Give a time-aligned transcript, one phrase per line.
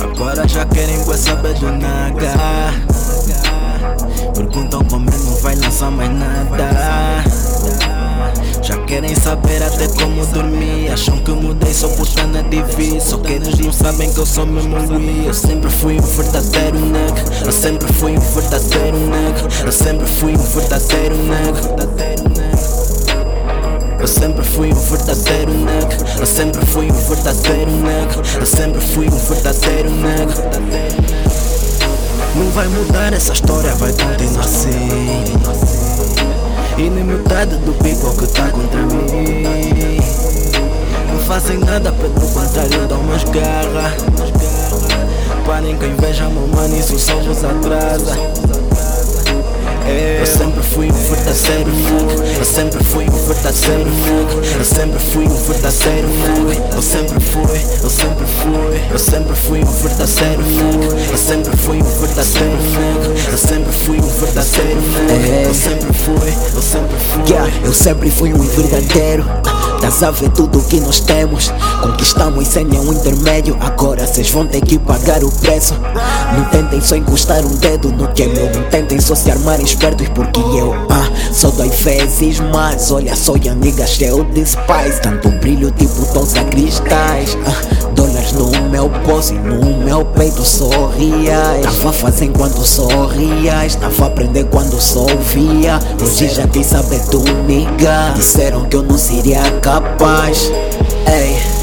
[0.00, 2.59] Agora já querem saber do naga
[9.80, 13.72] até como dormir Acham que mudei só por estar na divisa Só que eles não
[13.72, 18.12] sabem que eu sou mesmo we Eu sempre fui um verdadeiro nega Eu sempre fui
[18.12, 21.90] um verdadeiro nega Eu sempre fui um verdadeiro nega
[24.00, 29.06] eu sempre fui um verdadeiro nega Eu sempre fui um verdadeiro nega Eu sempre fui
[29.06, 30.34] um verdadeiro nega
[32.34, 34.70] Não vai mudar essa história, vai continuar assim.
[36.78, 36.88] E
[37.58, 39.39] do people que tá contra mim
[41.64, 43.94] nada, pelo contrário dão umas garra.
[45.46, 48.16] Parem com inveja, meu mano, isso só vos atrasa.
[50.20, 55.24] Eu sempre fui um verdadeiro nega Eu sempre fui um verdadeiro nega Eu sempre fui
[55.24, 58.82] um verdadeiro nega Eu sempre fui, eu sempre fui.
[58.92, 63.98] Eu sempre fui um verdadeiro nega Eu sempre fui um verdadeiro nega Eu sempre fui
[63.98, 67.66] um verdadeiro nega Eu sempre fui, eu sempre fui.
[67.66, 69.49] Eu sempre fui um verdadeiro
[69.80, 71.50] Estás a ver tudo que nós temos.
[71.80, 73.56] Conquistamos sem nenhum intermédio.
[73.60, 75.74] Agora cês vão ter que pagar o preço.
[76.36, 78.44] Não tentem só encostar um dedo no que é meu.
[78.52, 82.90] Não tentem só se armarem espertos Porque eu ah, só dói vezes mais.
[82.90, 87.86] Olha só a nigga cheio de spice Tanto brilho tipo tons a cristais ah,
[88.34, 94.06] No meu bolso e no meu peito sorrias Tava a fazer enquanto sorrias Tava a
[94.06, 99.42] aprender quando só ouvia Hoje já quem sabe tu nigga Disseram que eu não seria
[99.60, 100.50] capaz.
[101.06, 101.60] Ei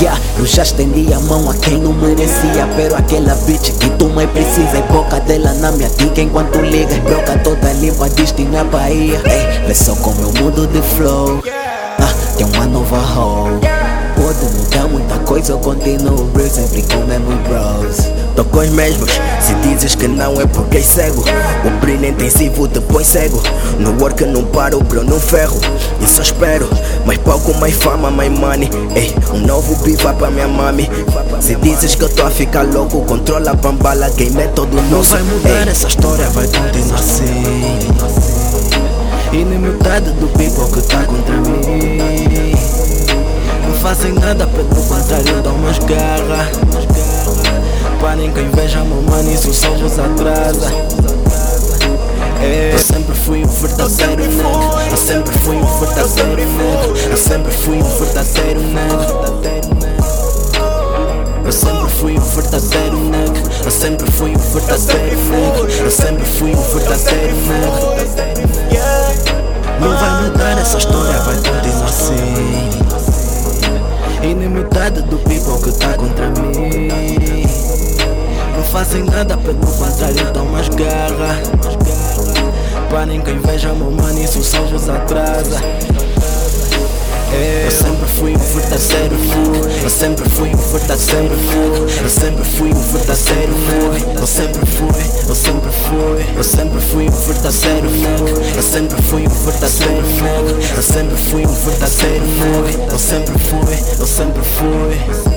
[0.00, 2.66] Yeah, eu já estendi a mão a quem não merecia.
[2.74, 6.20] Pero aquela bitch que tu mais precisa É boca dela na minha dica.
[6.20, 10.82] Enquanto liga Broca toda limpa, destino é Bahia Ei, vê só como eu mudo de
[10.82, 11.40] flow.
[12.00, 13.81] Ah, Tem uma nova hoe
[14.42, 18.10] Pode mudar muita coisa, eu continuo real Sempre com mesmo bros.
[18.34, 21.22] Tô com os mesmos, se dizes que não é porque é cego.
[21.64, 23.40] O brilho intensivo depois cego.
[23.78, 25.60] No work não paro, bro, não ferro.
[26.00, 26.68] E só espero,
[27.06, 28.68] mais palco, mais fama, mais money.
[28.96, 30.90] Ei, um novo beat vai pra minha mami.
[31.40, 34.90] Se dizes que eu tô a ficar louco Controla a bambala, game é todo nosso.
[34.90, 37.44] Não vai mudar essa história, vai continuar assim.
[39.32, 42.61] E nem metade do people que tá contra mim
[43.82, 46.48] fazem nada, pelo contrário dão umas garra.
[48.00, 50.70] Parem com inveja, meu mano, isso só vos atrasa.
[52.72, 57.76] Eu sempre fui um verdadeiro nega Eu sempre fui um verdadeiro nega Eu sempre fui
[57.76, 58.96] um verdadeiro nega
[61.44, 66.50] Eu sempre fui um verdadeiro nega Eu sempre fui um verdadeiro nega Eu sempre fui
[66.50, 68.61] um verdadeiro nega
[78.82, 81.40] Não fazem nada, pelo contrário dão umas garra
[82.90, 85.62] Parem com inveja, meu mano, isso só vos atrasa.
[87.64, 92.70] Eu sempre fui um verdadeiro nega Eu sempre fui um verdadeiro nega Eu sempre fui
[92.70, 96.26] um verdadeiro nega Eu sempre fui, eu sempre fui.
[96.36, 101.46] Eu sempre fui um verdadeiro nega Eu sempre fui um verdadeiro nega Eu sempre fui
[101.46, 105.32] um verdadeiro nega Eu sempre fui, eu sempre fui